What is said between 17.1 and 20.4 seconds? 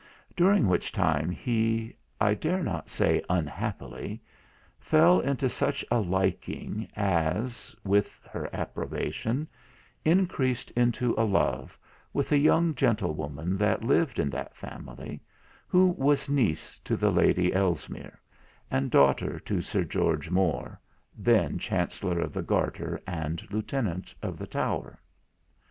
Lady Ellesmere, and daughter to Sir George